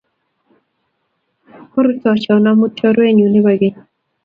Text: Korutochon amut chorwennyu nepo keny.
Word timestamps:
Korutochon 1.71 2.45
amut 2.49 2.71
chorwennyu 2.79 3.25
nepo 3.29 3.51
keny. 3.59 3.75